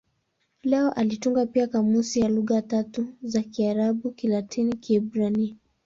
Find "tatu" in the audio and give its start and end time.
2.61-3.05